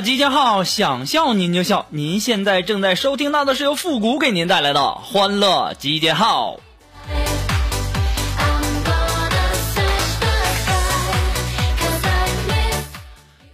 [0.00, 1.86] 集结号，想笑您就笑。
[1.90, 6.58] 您现在正在收听到的是由复古给您带来的欢乐集结号。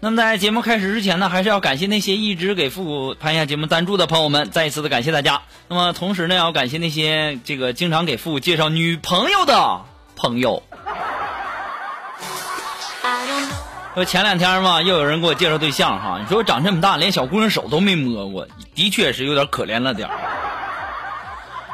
[0.03, 5.43] 那么在节目开始之前呢，还是要感谢那些一直给复古拍下节目赞助的朋友们，再一次的感谢大家。
[5.69, 9.83] 那么同时呢，要感谢那些这个经常给复古介绍女朋友的
[10.17, 10.63] 朋友。
[13.93, 16.19] 说前两天嘛，又有人给我介绍对象哈。
[16.21, 20.09] 你说我长这么大，连小姑娘手都没摸过，的确是有点可怜了点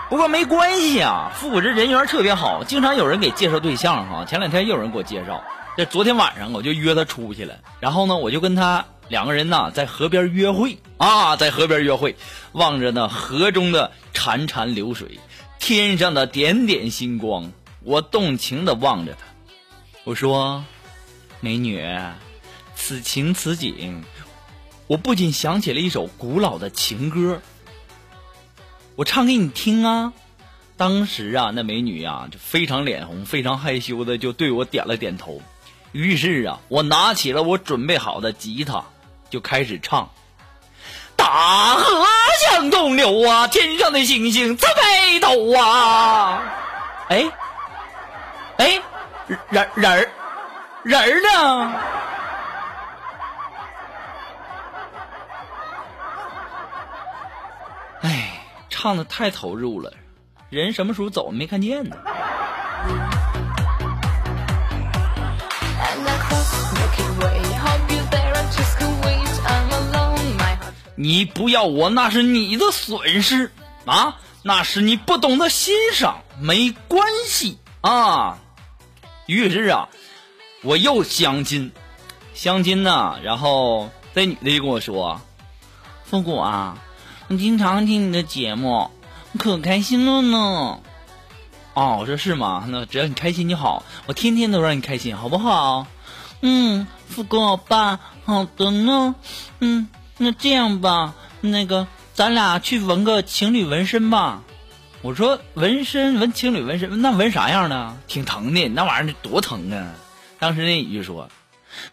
[0.08, 4.24] 不过没关系啊，复古这人缘特别好，经常有人给介绍对象哈。
[4.24, 5.44] 前两天又有人给我介绍，
[5.76, 12.16] 这昨天晚上我就约他出去了，然后呢，我就跟他两个人呢在河边约会啊，在河边约会，
[12.52, 15.20] 望着那河中的潺潺流水，
[15.58, 19.18] 天上的点点星光，我动情的望着他，
[20.04, 20.64] 我说。
[21.40, 21.86] 美女，
[22.74, 24.02] 此情此景，
[24.86, 27.40] 我不禁想起了一首古老的情歌，
[28.96, 30.12] 我唱给你听啊。
[30.76, 35.40] 当时啊，那美女呀就非常脸红，非常害羞的就对我点了点头。
[35.92, 38.84] 于是啊，我拿起了我准备好的吉他，
[39.30, 40.10] 就开始唱：
[41.16, 42.04] 大河
[42.50, 46.42] 向东流啊，天上的星星在北斗啊。
[47.08, 47.30] 哎，
[48.58, 48.82] 哎，
[49.50, 50.10] 人人儿。
[50.86, 51.72] 人儿呢？
[58.02, 59.92] 哎，唱的太投入了，
[60.48, 61.96] 人什么时候走没看见呢？
[70.94, 73.50] 你不要我那是你的损失
[73.86, 78.38] 啊，那是你不懂得欣赏，没关系啊。
[79.26, 79.88] 于是啊。
[80.62, 81.70] 我又相亲，
[82.34, 85.20] 相亲呢，然后这女的就跟我说
[86.04, 86.78] ：“复古啊，
[87.28, 88.90] 我经常听你的节目，
[89.38, 90.80] 可开心了呢。”
[91.74, 92.64] 哦，我说是吗？
[92.68, 95.86] 那只要你开心就好，我天天都让你开心，好不好？
[96.40, 99.14] 嗯，复古欧巴，好的呢。
[99.60, 104.42] 嗯，那这样吧，那个咱俩去纹个情侣纹身吧。
[105.02, 107.94] 我说纹身纹情侣纹身，那纹啥样的？
[108.08, 109.94] 挺疼的，那玩意儿多疼啊！
[110.38, 111.28] 当时那女就说：“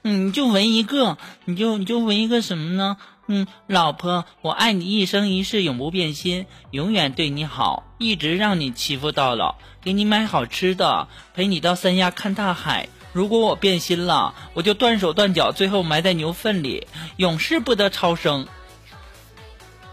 [0.03, 2.97] 嗯，你就纹一个，你就你就纹一个什么呢？
[3.27, 12.89] 嗯，老婆，我爱你一生一世，永不变心，永远对你好，一直让你欺负到老，给你买好吃的，陪你到三亚看大海。
[13.13, 18.45] 如果我变心了，我就断手断脚，最后埋在牛粪里，永世不得超生。”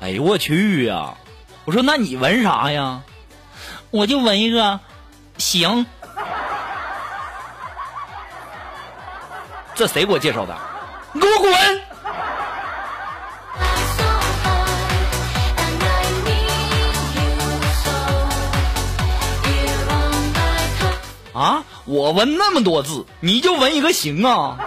[0.01, 1.15] 哎呦我去呀！
[1.67, 3.03] 我说那你纹啥呀？
[3.91, 4.81] 我就纹一个，
[5.37, 5.87] 行。
[9.81, 10.55] 这谁给我介绍的？
[11.15, 11.51] 你给我滚！
[21.33, 21.65] 啊！
[21.87, 24.59] 我纹那么多字，你就纹一个行啊？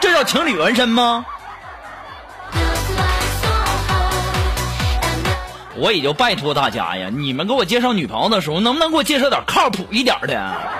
[0.00, 1.26] 这叫情侣纹身吗？
[5.74, 10.79] 我也就拜托大家呀，你们给我介绍女朋友的时候，能不能给我介绍点靠谱一点的？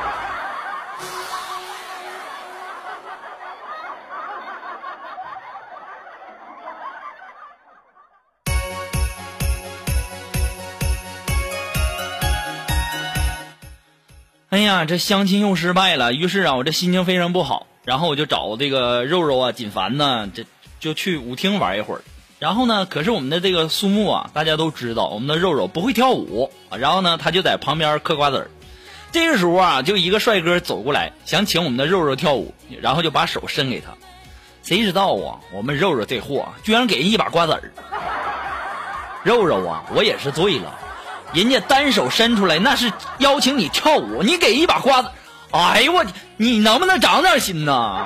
[14.51, 17.69] 哎呀，这相亲又失败了，于是啊，我这心情非常不好。
[17.85, 20.45] 然后我就找这个肉肉啊、锦凡呢，这
[20.81, 22.03] 就去舞厅玩一会儿。
[22.41, 26.51] 然后呢，可是我们的这个苏木啊，大家都知道，我们的肉肉不会跳舞。
[26.77, 28.51] 然后呢，他就在旁边嗑瓜子儿。
[29.13, 33.93] 这个时候啊，就一个帅哥走过来，想请我们的肉肉跳舞，然后就把手伸给他。
[34.65, 37.73] 谁知道啊，我们肉肉这货居然给人一把瓜子儿。
[39.23, 40.77] 肉肉啊，我也是醉了，
[41.33, 45.11] 人家单手伸出来那是邀请你跳舞，你给一把瓜子，
[45.53, 46.05] 哎呦我，
[46.37, 48.05] 你能不能长点心呐？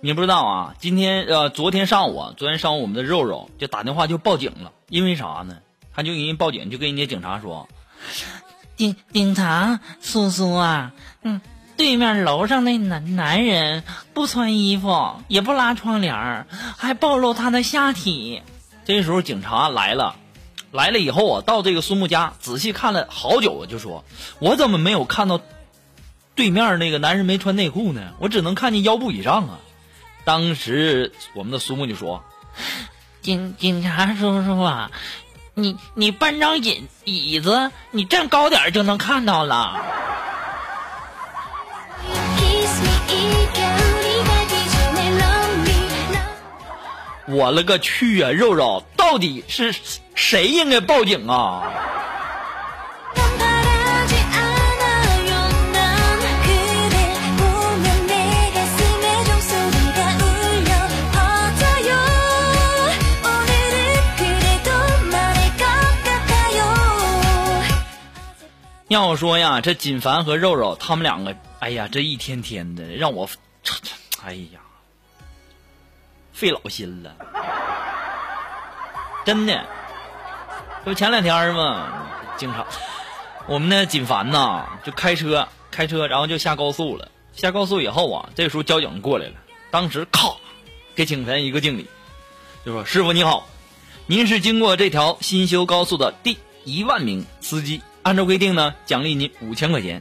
[0.00, 0.74] 你不知道啊？
[0.78, 5.56] 今天呃，昨天上午，昨天上午我们的肉肉就打电话就报警了，因为啥呢？
[5.92, 7.68] 他就人家报警，就跟人家警察说
[8.76, 10.92] ：“警警察叔叔啊，
[11.22, 11.40] 嗯，
[11.78, 16.46] 对面楼上那男男人不穿衣服，也不拉窗帘
[16.76, 18.42] 还暴露他的下体。”
[18.84, 20.16] 这时候警察来了，
[20.72, 24.04] 来了以后啊，到这个孙木家仔细看了好久，就说
[24.40, 25.40] ：“我怎么没有看到
[26.34, 28.12] 对面那个男人没穿内裤呢？
[28.18, 29.60] 我只能看见腰部以上啊。”
[30.26, 32.24] 当时我们的苏木就说
[33.22, 34.90] ：“警警察叔叔啊，
[35.54, 39.80] 你你搬张椅椅子，你站高点就能看到了。”
[47.28, 48.30] 我了个去啊！
[48.30, 49.74] 肉肉，到底是
[50.14, 51.70] 谁应该报警啊？
[68.88, 73.28] 要我说呀，这锦凡和肉肉他们两个，哎呀，这一天天的让我，
[74.24, 74.60] 哎呀，
[76.38, 77.12] 费老心了，
[79.26, 79.60] 真的。
[80.84, 81.88] 这不前两天嘛？
[82.36, 82.64] 经常，
[83.48, 87.10] 我们那锦凡呐，就开车开车，然后就下高速了。
[87.32, 89.32] 下高速以后啊，这时候交警过来了，
[89.72, 90.28] 当时咔，
[90.94, 91.88] 给景凡一个敬礼，
[92.64, 93.48] 就说：“师傅你好，
[94.06, 100.00] 您是经过这条新修高速的第一万名司机。”按照规定呢，奖励您五千块钱。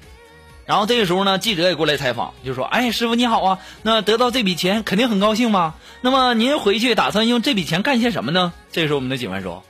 [0.67, 5.75] 然后这个时候呢，记者也过来采访，就说：“哎，师傅你好啊，那得到这笔钱肯定很高兴吧？
[6.01, 9.63] 那么您回去打算用这笔钱干些什么呢？”这时候我们的警官说：“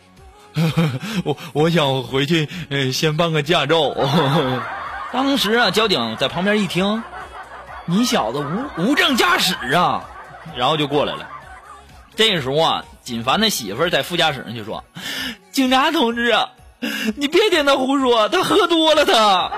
[1.24, 3.96] 我我想回去，呃，先办个驾照。
[5.14, 7.04] ”当时啊，交警在旁边一听
[7.86, 10.04] ：“你小子无无证驾驶啊！”
[10.58, 11.30] 然后就过来了。
[12.16, 14.84] 这个时候啊，锦凡的媳妇在副驾驶上就说
[15.54, 16.50] ：“警察同志啊。”
[17.16, 19.04] 你别听他胡说，他喝多了。
[19.06, 19.52] 他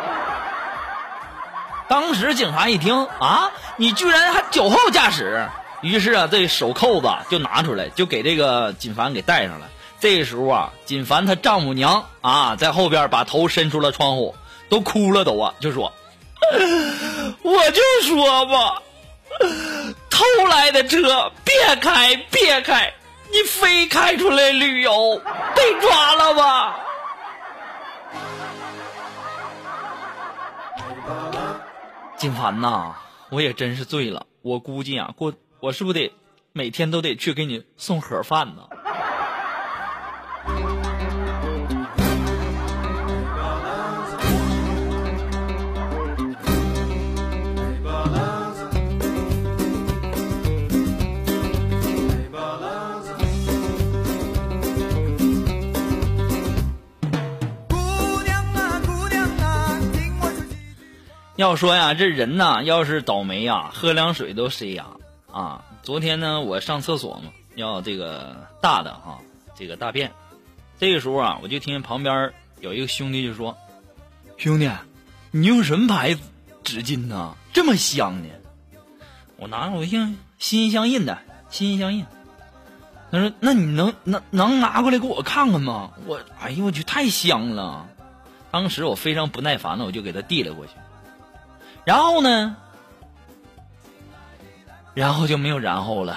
[1.89, 5.50] 当时警察一听啊，你居然还酒后驾驶，
[5.81, 9.68] 于是啊，这手扣子就拿出来，就给这个锦凡给戴上了。
[10.00, 14.36] 这时候啊，锦凡他丈母娘啊，在后边把头伸出了窗户，
[14.69, 15.91] 都哭了都啊，就说
[17.41, 18.83] ：“我就说吧，
[20.12, 22.94] 偷来的车别开，别开，
[23.31, 25.19] 你非开出来旅游，
[25.56, 26.80] 被抓了吧。”
[32.19, 32.95] 金凡呐，
[33.30, 34.27] 我也真是醉了。
[34.42, 36.13] 我估计啊，过我是不是得
[36.51, 38.68] 每天都得去给你送盒饭呢？
[61.39, 64.88] 要说呀，这人呐，要是倒霉呀，喝凉水都塞牙
[65.31, 65.63] 啊！
[65.84, 69.19] 昨天呢，我上厕所嘛，要这个大的哈，
[69.55, 70.12] 这个大便。
[70.81, 73.55] 这个时候啊，我就听见旁边有一个兄弟就说
[74.36, 74.69] ：“兄弟，
[75.31, 76.19] 你用什么牌子
[76.65, 77.38] 纸巾呢？
[77.53, 78.27] 这么香呢？”
[79.39, 81.19] 我拿我用心心相印的，
[81.50, 82.05] 心心相印。
[83.13, 87.88] 他说：“那你能能能拿过来给我看看吗？”我哎呦我去，太香了！
[88.51, 90.74] 当时我非常不耐烦的，我就给他递了过去。
[91.89, 92.55] 然后呢？
[94.93, 96.15] 然后就没有然后了。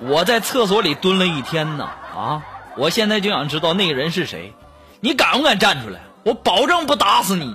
[0.00, 2.42] 我在厕所里蹲了一天呢，啊！
[2.76, 4.52] 我现在就想知道那个人是谁。
[5.00, 6.00] 你敢不敢站出来？
[6.22, 7.54] 我保证不打死你！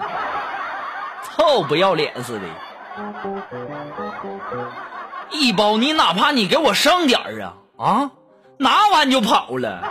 [1.38, 2.46] 臭不要脸似的！
[5.30, 8.10] 一包，你哪怕你给我剩点儿啊啊！
[8.58, 9.84] 拿完就跑了。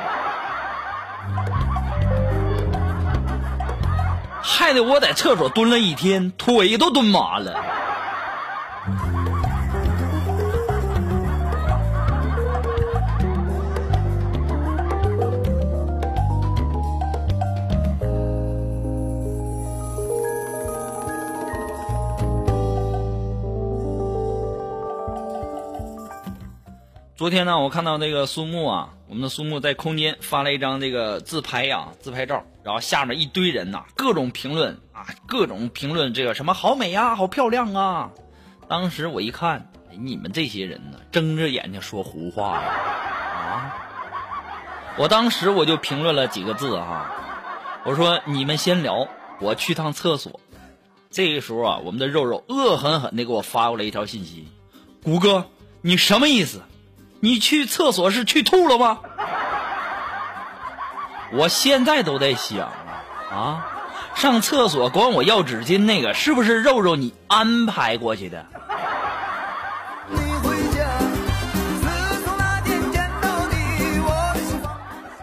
[4.42, 7.54] 害得我在厕所蹲了一天，腿都蹲麻了。
[27.22, 38.10] 昨天呢，我看到那个苏木啊，我们的苏木在空间发了一张这个自拍呀，自拍照，然后下面一堆人呐，各种评论啊，各种评论这个什么好美呀，好漂亮啊。
[38.66, 42.68] 当时我一看，哎你们这些人呢，睁着眼睛说胡话呀
[43.38, 43.76] 啊！
[44.98, 47.08] 我当时我就评论了几个字哈，
[47.84, 49.06] 我说你们先聊，
[49.38, 50.40] 我去趟厕所。
[51.08, 54.48] 这个时候啊，我们的肉肉恶狠狠地给我发过来一条信息
[55.04, 55.46] ：“谷哥，
[55.82, 56.60] 你什么意思？
[57.24, 58.98] 你去厕所是去吐了吗？”
[61.32, 62.72] 我现在都在想
[63.30, 63.64] 啊，
[64.16, 68.44] 上厕所管我要纸巾那个是不是肉肉你安排过去的？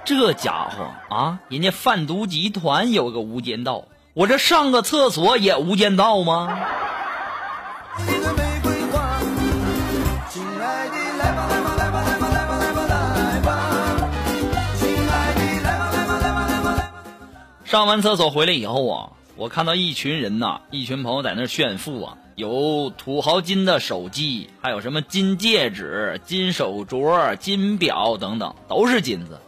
[0.06, 3.84] 这家伙啊，人家贩毒集团有个无间道。
[4.14, 6.58] 我这上个厕所也无间道吗？
[17.70, 29.40] 上完厕所回来以后啊，我看到一群人呐，一群朋友在那炫富啊，有土豪金的手机，还有什么金戒指、金手镯、金表等等，都是金子，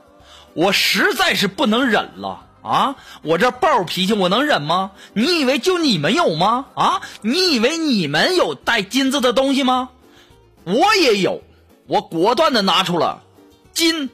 [0.54, 2.46] 我实在是不能忍了。
[2.62, 2.96] 啊！
[3.24, 4.92] 我这暴脾气我能忍吗？
[5.13, 6.68] 你以为就你们有吗？
[6.75, 7.01] 啊！
[7.22, 9.90] 你以为你们有带金子的东西吗？
[10.63, 11.42] 我也有，
[11.88, 13.24] 我果断的拿出了
[13.74, 14.12] 金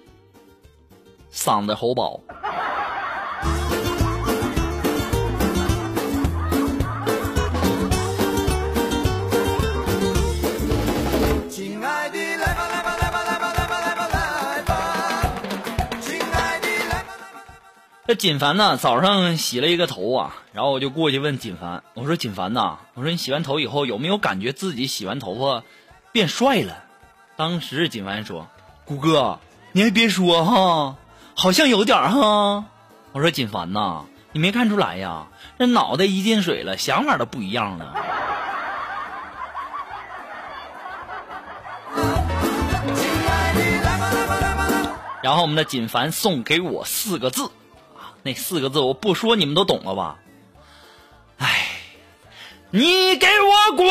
[1.30, 2.22] 嗓子喉宝。
[18.08, 25.66] 这锦凡呢，早上洗了一个头啊，然后我就过去问锦凡，我说锦凡呐，我说你洗完头以后有没有感觉自己洗完头发
[26.14, 26.86] 变帅了？
[27.36, 28.48] 当时锦凡说
[28.88, 29.42] ：“谷哥，
[29.74, 30.96] 你还别说哈，
[31.36, 32.64] 好像有点哈。”
[33.12, 35.28] 我说锦凡呐，你没看出来呀？
[35.60, 37.94] 这脑袋一进水了，想法都不一样了。
[45.22, 47.52] 然后我们的锦凡送给我四个字。
[48.28, 50.18] 那四个字我不说，你们都懂了吧？
[51.38, 51.70] 哎，
[52.72, 53.88] 你给我滚！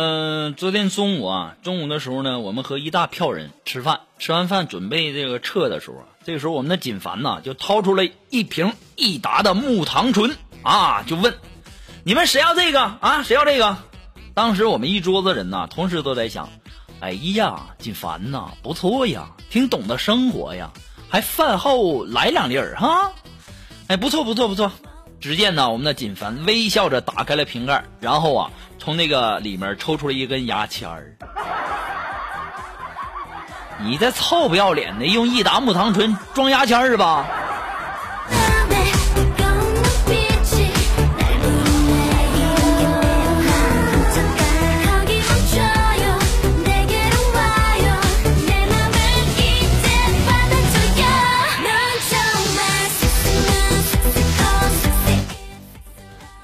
[0.00, 11.34] 嗯，昨天中午啊，中午的时候呢，我们和一大票人吃饭，吃完饭准备这个撤的时候，这个时候我们的锦凡呐就掏出了一瓶益达的木糖醇啊，就问
[12.06, 13.24] ：“你们谁要这个啊？
[13.24, 13.76] 谁要这个？”
[14.34, 16.48] 当时我们一桌子人呐，同时都在想
[17.02, 20.70] ：“哎呀，锦凡呐，不错呀，挺懂得生活呀，
[21.08, 23.10] 还饭后来两粒儿哈，
[23.88, 24.70] 哎，不错不错不错。”
[25.20, 28.50] 只见呢，我们的锦凡微笑着打开了瓶盖，然后啊。
[28.80, 31.12] 从那个里面抽出了一根牙签儿，
[33.82, 37.26] 你这臭不要脸的，用益达木糖醇装牙签是吧？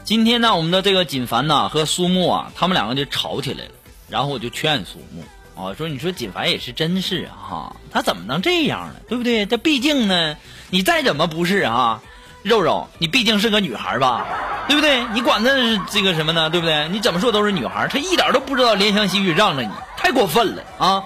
[0.05, 3.71] 今天呢，我们的这个锦凡呐和苏木啊，他们两个就吵起来了。
[4.11, 5.25] 然后我就劝苏木
[5.59, 8.97] 啊，说：“你说锦凡也是真是哈，他怎么能这样呢？
[9.09, 9.47] 对不对？
[9.47, 10.37] 这毕竟呢，
[10.69, 12.03] 你再怎么不是啊，
[12.43, 14.27] 肉肉，你毕竟是个女孩吧，
[14.69, 15.03] 对不对？
[15.15, 15.51] 你管他
[15.91, 16.51] 这个什么呢？
[16.51, 16.87] 对不对？
[16.91, 21.03] 你怎么说都是女孩，他一点都不知道怜香惜玉让着你，太过分了啊！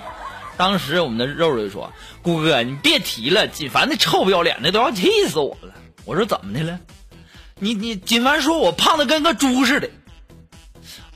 [0.56, 5.72] 当时我们的肉肉就说：‘姑哥，你别提了，锦凡那臭不要脸的都要气死我了。’
[6.04, 6.76] 我说怎么的了？”
[7.60, 9.90] 你你锦凡说我胖的跟个猪似的，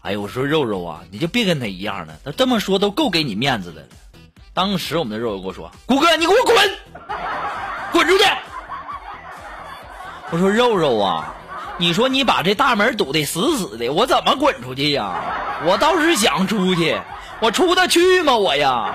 [0.00, 3.88] 哎呦我说肉肉啊，你就别跟他一样了，他这么说都够给你面子的了。
[4.54, 6.56] 当时我们的肉肉跟我说：“谷哥，你给我滚，
[7.92, 8.24] 滚出去！”
[10.30, 11.34] 我说肉肉啊，
[11.78, 15.60] 你说你把这大门堵得死死的，我怎么滚出去呀？
[15.64, 16.98] 我倒是想出去，
[17.40, 18.94] 我出得去吗我呀？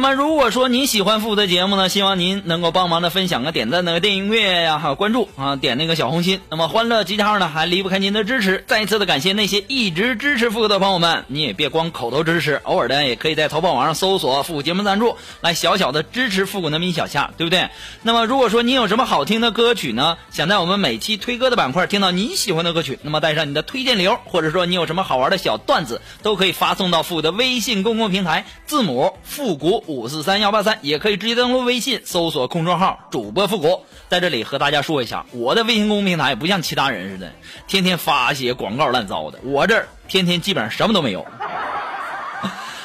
[0.00, 6.40] 那么如果说您喜欢复古的节目呢，希望您能够帮忙的分享个点赞、那个订阅呀，还有关注啊，点那个小红心。
[6.48, 8.64] 那么欢乐集结号呢，还离不开您的支持。
[8.66, 17.68] 再一次的感谢那些一直支持复古的朋友们，你也别光口头支持，偶尔的也可以在淘宝网上搜索复古节目赞助，来小小的支持复古那么一小下，对不对？
[18.02, 33.84] 那么如果说您有什么好听的歌曲呢，想在我们每期推歌的板块听到你喜欢的歌曲，那么带上你的推荐理由，或者说你有什么好玩的小段子，都可以发送到复古的微信公共平台，字母复古五四三幺八三，也可以直接登录微信搜索公众号主播复古。
[34.08, 37.32] 在这里和大家说一下，我的微信公众平台不像其他人似的，
[37.66, 41.26] 天天发些广告乱糟的，我这儿天天基本上什么都没有。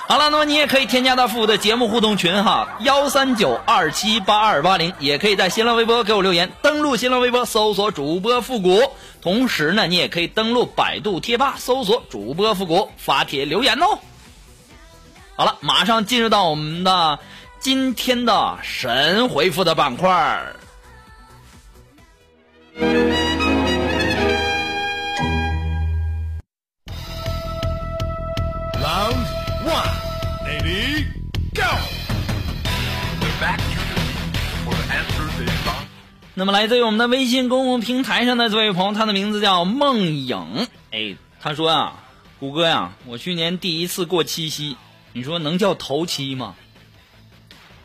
[0.08, 8.84] 好了，那么你也可以添加到复古的节目互动群哈，幺三九二七八二八零，也可以在新浪微博给我留言，登录新浪微博搜索主播复古，
[9.22, 13.98] 同时呢，你也可以登录百度贴吧搜索主播复古，发帖留言哦。
[15.38, 17.20] 好了，马上进入到我们的
[17.60, 20.56] 今天的神回复的板块儿。
[28.82, 29.26] Round
[29.66, 29.90] one,
[30.46, 31.06] ready,
[31.54, 31.62] go!
[33.40, 33.60] back
[34.64, 35.86] for answer this song.
[36.34, 40.68] 那么来自于我们的微信公共平台上的这位朋友，他的名字叫梦影。
[40.92, 41.94] 哎，他说啊，
[42.40, 44.78] 谷歌呀，我去年第一次过七夕，
[45.18, 46.56] 你说能叫头七吗？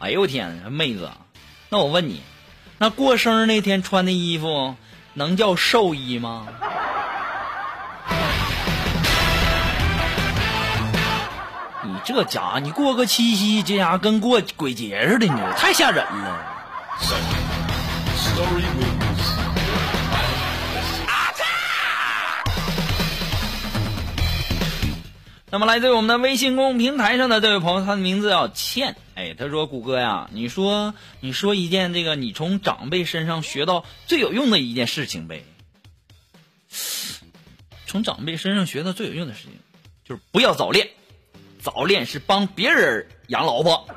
[0.01, 1.13] 哎呦我天，妹子，
[1.69, 2.23] 那我问你，
[2.79, 4.75] 那过生日那天穿的衣服
[5.15, 6.49] 能叫寿衣吗？
[11.85, 16.47] 你这家伙，你过个七夕，这家跟过鬼节似的，你太吓人了。
[25.53, 28.95] 那么来自于我们的微信公众平台上的这位朋友，他的名字叫倩。
[29.17, 35.45] 哎，他说：“谷歌呀，你说你说一件这个你从长辈身上学到最有用的一件事情呗。
[37.87, 39.59] 从长辈身上学到最有用的事情，
[40.05, 40.89] 就是不要早恋，
[41.61, 43.89] 早恋是帮别人养老婆。”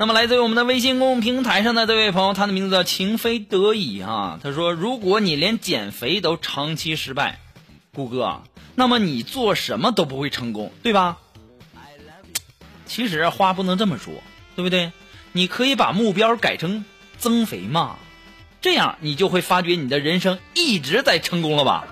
[0.00, 4.40] 那么，来自于我们的微信公众平台上的这位朋友，他的名字叫情非得已啊。
[4.42, 7.38] 他说：“如果你连减肥都长期失败，
[7.92, 8.40] 谷歌，
[8.74, 11.18] 那么你做什么都不会成功，对吧？”
[12.86, 14.14] 其实话不能这么说，
[14.56, 14.90] 对不对？
[15.32, 16.86] 你可以把目标改成
[17.18, 17.98] 增肥嘛，
[18.62, 21.86] 这样你就会发觉你的人生一直在成功了吧。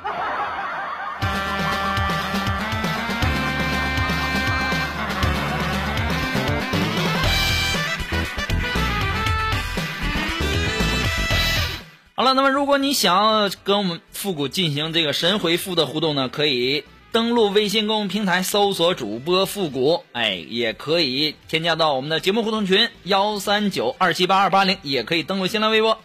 [12.18, 25.96] 好了，那么如果你想要跟我们复古进行这个神回复的互动呢，可以登录微信公众平台搜索主播复古，哎，也可以添加到我们的节目互动群幺三九二七八二八零，也可以登录新浪微博，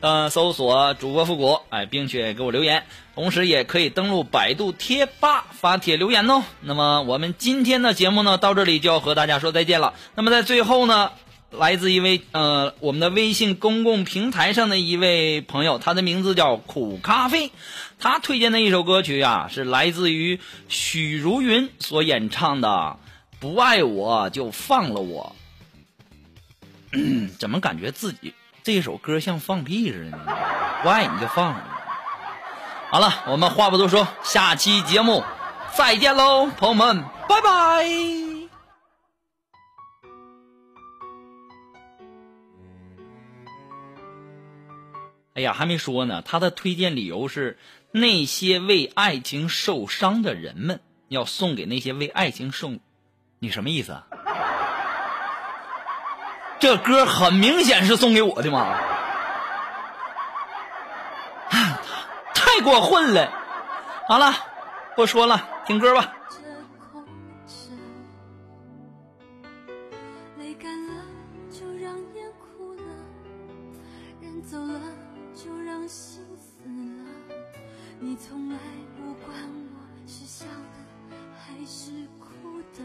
[0.00, 6.44] 呃，搜索主播复古，哎，并且给我留言，同时也可以登录百度贴吧发帖留言哦。
[6.60, 9.94] 那么我们今天的节目呢，到这里就要和大家说再见了。
[10.16, 11.12] 那么在最后呢。
[11.50, 17.50] 来自一位呃我们的微信公共平台上的一位朋友，他的名字叫苦咖啡，
[17.98, 22.68] 他推荐的一首歌曲啊，是来自于许茹芸所演唱的
[23.38, 25.34] 《不爱我就放了我》。
[27.38, 30.18] 怎么感觉自己这首歌像放屁似的呢？
[30.82, 31.64] 不爱你就放了。
[32.90, 35.22] 好了，我们话不多说，下期节目
[35.74, 38.25] 再见喽，朋友们，拜拜。
[45.36, 46.22] 哎呀，还没说呢。
[46.22, 47.58] 他的推荐理由是
[47.92, 52.72] 那些为爱情受伤的人们，要送给那些为爱情受，
[53.38, 54.06] 你什么意思啊？
[56.58, 58.78] 这歌很明显是送给我的嘛，
[62.34, 63.30] 太过分了。
[64.08, 64.32] 好了，
[64.96, 66.14] 不说了，听歌吧。
[70.38, 70.94] 泪干了
[71.50, 71.94] 就让
[72.56, 72.80] 哭了，
[74.42, 74.80] 走了
[75.36, 77.04] 就让心死了。
[78.00, 78.58] 你从来
[78.96, 79.36] 不管
[79.74, 82.82] 我是笑的还是哭的，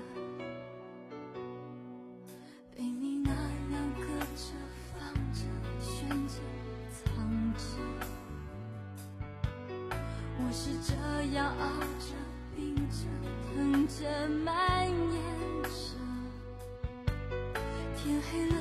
[2.76, 4.04] 被你那样搁
[4.36, 4.52] 着
[4.94, 5.00] 放
[5.32, 5.40] 着
[5.80, 6.36] 悬着
[6.92, 7.62] 藏着。
[10.38, 10.94] 我是这
[11.34, 11.64] 样熬
[12.00, 12.06] 着、
[12.54, 13.08] 病着、
[13.56, 15.70] 疼着、蔓延着。
[17.96, 18.56] 天黑了，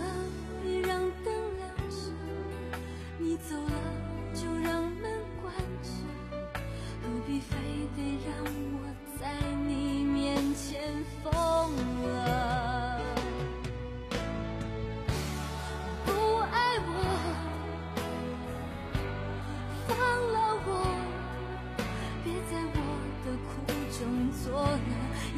[24.32, 24.78] 做了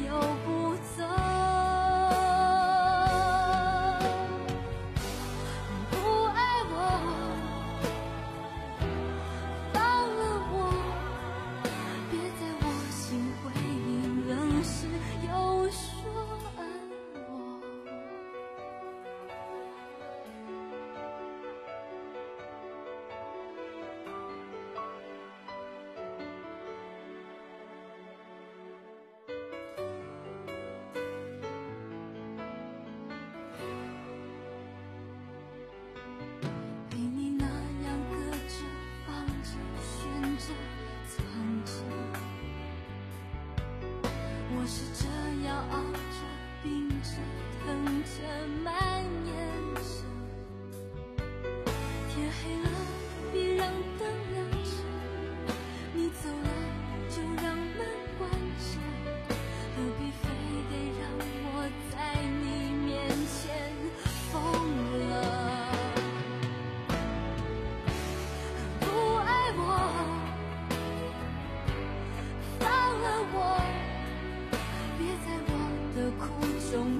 [0.05, 1.32] 又不走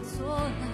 [0.04, 0.73] 错了，